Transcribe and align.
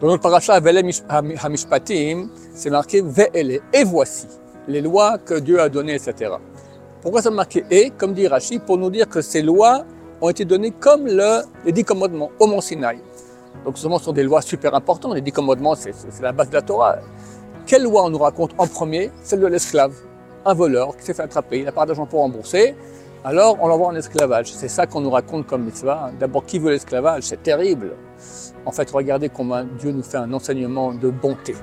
Dans 0.00 0.06
notre 0.06 0.22
paracha 0.22 0.54
Hamishpatim, 0.54 2.30
c'est 2.54 2.70
marqué 2.70 3.02
Ve'ele, 3.02 3.60
et 3.70 3.84
voici, 3.84 4.26
les 4.66 4.80
lois 4.80 5.18
que 5.18 5.34
Dieu 5.34 5.60
a 5.60 5.68
données, 5.68 5.94
etc. 5.94 6.32
Pourquoi 7.02 7.20
ça 7.20 7.30
marqué 7.30 7.66
et 7.70 7.90
Comme 7.90 8.14
dit 8.14 8.26
Rachid, 8.26 8.62
pour 8.62 8.78
nous 8.78 8.88
dire 8.88 9.06
que 9.10 9.20
ces 9.20 9.42
lois 9.42 9.84
ont 10.22 10.30
été 10.30 10.46
données 10.46 10.70
comme 10.70 11.06
le, 11.06 11.42
les 11.66 11.72
dix 11.72 11.84
commandements 11.84 12.30
au 12.38 12.46
Mont 12.46 12.62
Sinaï. 12.62 12.98
Donc, 13.66 13.76
ce 13.76 13.86
sont 13.88 14.12
des 14.12 14.22
lois 14.22 14.40
super 14.40 14.74
importantes. 14.74 15.14
Les 15.14 15.20
dix 15.20 15.32
commandements, 15.32 15.74
c'est 15.74 15.92
la 16.22 16.32
base 16.32 16.48
de 16.48 16.54
la 16.54 16.62
Torah. 16.62 16.96
Quelle 17.66 17.82
loi 17.82 18.04
on 18.04 18.08
nous 18.08 18.18
raconte 18.18 18.52
en 18.56 18.66
premier? 18.66 19.10
Celle 19.22 19.40
de 19.40 19.46
l'esclave. 19.48 19.92
Un 20.46 20.54
voleur 20.54 20.96
qui 20.96 21.04
s'est 21.04 21.12
fait 21.12 21.22
attraper, 21.22 21.58
il 21.58 21.64
n'a 21.66 21.72
pas 21.72 21.84
d'argent 21.84 22.06
pour 22.06 22.20
rembourser, 22.20 22.74
alors 23.24 23.58
on 23.60 23.68
l'envoie 23.68 23.88
en 23.88 23.94
esclavage. 23.94 24.52
C'est 24.52 24.68
ça 24.68 24.86
qu'on 24.86 25.00
nous 25.00 25.10
raconte 25.10 25.46
comme 25.46 25.64
mitzvah. 25.64 26.10
D'abord, 26.18 26.44
qui 26.46 26.58
veut 26.58 26.70
l'esclavage? 26.70 27.24
C'est 27.24 27.42
terrible. 27.42 27.92
En 28.64 28.72
fait, 28.72 28.90
regardez 28.90 29.28
comment 29.28 29.64
Dieu 29.78 29.92
nous 29.92 30.02
fait 30.02 30.18
un 30.18 30.32
enseignement 30.32 30.92
de 30.92 31.10
bonté. 31.10 31.54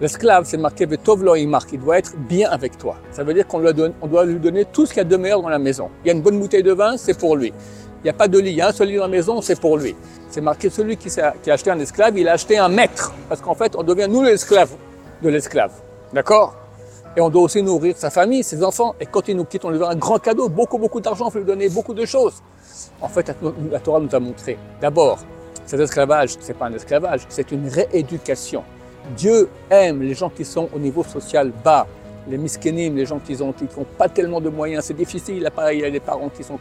L'esclave, 0.00 0.44
c'est 0.46 0.56
marqué 0.56 0.86
Vetov 0.86 1.22
marque, 1.46 1.72
il 1.72 1.80
doit 1.80 1.98
être 1.98 2.16
bien 2.16 2.50
avec 2.50 2.78
toi. 2.78 2.96
Ça 3.10 3.22
veut 3.22 3.34
dire 3.34 3.46
qu'on 3.46 3.60
doit 3.60 4.24
lui 4.24 4.38
donner 4.38 4.64
tout 4.64 4.86
ce 4.86 4.94
qu'il 4.94 4.98
y 4.98 5.00
a 5.02 5.04
de 5.04 5.16
meilleur 5.16 5.42
dans 5.42 5.50
la 5.50 5.58
maison. 5.58 5.90
Il 6.02 6.08
y 6.08 6.10
a 6.10 6.14
une 6.14 6.22
bonne 6.22 6.38
bouteille 6.38 6.62
de 6.62 6.72
vin, 6.72 6.96
c'est 6.96 7.18
pour 7.18 7.36
lui. 7.36 7.52
Il 8.02 8.04
n'y 8.04 8.10
a 8.10 8.14
pas 8.14 8.26
de 8.26 8.38
lit, 8.38 8.50
il 8.50 8.56
y 8.56 8.60
a 8.62 8.68
un 8.68 8.72
seul 8.72 8.88
lit 8.88 8.96
dans 8.96 9.02
la 9.02 9.08
maison, 9.08 9.42
c'est 9.42 9.60
pour 9.60 9.76
lui. 9.76 9.94
C'est 10.30 10.40
marqué 10.40 10.70
celui 10.70 10.96
qui, 10.96 11.10
qui 11.10 11.50
a 11.50 11.52
acheté 11.52 11.70
un 11.70 11.78
esclave, 11.78 12.16
il 12.16 12.26
a 12.28 12.32
acheté 12.32 12.56
un 12.56 12.70
maître. 12.70 13.12
Parce 13.28 13.42
qu'en 13.42 13.54
fait, 13.54 13.76
on 13.76 13.82
devient 13.82 14.06
nous 14.08 14.22
l'esclave 14.22 14.70
de 15.22 15.28
l'esclave. 15.28 15.72
D'accord? 16.14 16.56
Et 17.16 17.20
on 17.20 17.28
doit 17.28 17.42
aussi 17.42 17.62
nourrir 17.62 17.96
sa 17.96 18.10
famille, 18.10 18.44
ses 18.44 18.62
enfants. 18.62 18.94
Et 19.00 19.06
quand 19.06 19.26
il 19.28 19.36
nous 19.36 19.44
quitte, 19.44 19.64
on 19.64 19.70
lui 19.70 19.78
donne 19.78 19.90
un 19.90 19.96
grand 19.96 20.18
cadeau, 20.18 20.48
beaucoup, 20.48 20.78
beaucoup 20.78 21.00
d'argent, 21.00 21.26
on 21.26 21.30
peut 21.30 21.40
lui 21.40 21.46
donner 21.46 21.68
beaucoup 21.68 21.94
de 21.94 22.04
choses. 22.04 22.42
En 23.00 23.08
fait, 23.08 23.34
la 23.70 23.80
Torah 23.80 24.00
nous 24.00 24.14
a 24.14 24.20
montré, 24.20 24.56
d'abord, 24.80 25.18
cet 25.66 25.80
esclavage, 25.80 26.30
ce 26.40 26.48
n'est 26.48 26.54
pas 26.54 26.66
un 26.66 26.74
esclavage, 26.74 27.22
c'est 27.28 27.50
une 27.50 27.68
rééducation. 27.68 28.62
Dieu 29.16 29.48
aime 29.70 30.02
les 30.02 30.14
gens 30.14 30.30
qui 30.30 30.44
sont 30.44 30.68
au 30.74 30.78
niveau 30.78 31.02
social 31.02 31.52
bas, 31.64 31.86
les 32.28 32.38
miskénimes, 32.38 32.96
les 32.96 33.06
gens 33.06 33.18
qui 33.18 33.36
n'ont 33.36 33.54
pas 33.98 34.08
tellement 34.08 34.40
de 34.40 34.48
moyens, 34.48 34.84
c'est 34.84 34.94
difficile. 34.94 35.48
Il 35.72 35.78
y 35.78 35.84
a 35.84 35.90
des 35.90 36.00
parents 36.00 36.28
qui 36.28 36.44
sont 36.44 36.58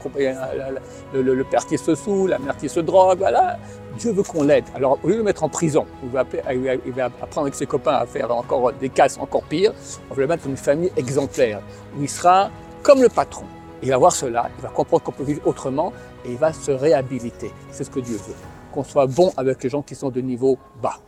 le, 1.14 1.22
le, 1.22 1.44
père 1.44 1.66
qui 1.66 1.78
se 1.78 1.96
saoule, 1.96 2.32
la 2.32 2.40
mère 2.40 2.58
qui 2.58 2.70
se 2.70 2.80
drogue, 2.80 3.20
voilà. 3.20 3.58
Dieu 3.98 4.12
veut 4.12 4.24
qu'on 4.24 4.44
l'aide. 4.44 4.66
Alors, 4.76 4.98
au 5.04 5.08
lieu 5.08 5.14
de 5.14 5.20
le 5.20 5.24
mettre 5.26 5.44
en 5.44 5.50
prison, 5.50 5.86
il 6.04 6.10
va, 6.10 6.24
il 6.52 6.94
va, 6.94 7.06
apprendre 7.06 7.48
avec 7.48 7.56
ses 7.56 7.66
copains 7.66 7.94
à 7.94 8.06
faire 8.06 8.34
encore 8.34 8.72
des 8.74 8.90
casses 8.90 9.18
encore 9.20 9.44
pires, 9.44 9.74
on 10.10 10.14
va 10.14 10.22
le 10.22 10.28
mettre 10.28 10.44
dans 10.44 10.52
une 10.52 10.58
famille 10.58 10.92
exemplaire, 10.96 11.62
où 11.98 12.04
il 12.04 12.10
sera 12.10 12.50
comme 12.84 13.02
le 13.02 13.10
patron. 13.10 13.46
Il 13.82 13.90
va 13.90 13.98
voir 13.98 14.12
cela, 14.12 14.50
il 14.58 14.62
va 14.62 14.70
comprendre 14.70 15.04
qu'on 15.04 15.12
peut 15.12 15.24
vivre 15.24 15.42
autrement 15.46 15.94
et 16.26 16.32
il 16.32 16.38
va 16.38 16.52
se 16.52 16.72
réhabiliter. 16.72 17.52
C'est 17.72 17.84
ce 17.84 17.90
que 17.90 18.00
Dieu 18.00 18.16
veut. 18.16 18.36
Qu'on 18.74 18.84
soit 18.84 19.08
bon 19.08 19.32
avec 19.38 19.64
les 19.64 19.70
gens 19.70 19.82
qui 19.82 19.96
sont 19.96 20.10
de 20.10 20.22
niveau 20.22 20.58
bas. 20.82 21.00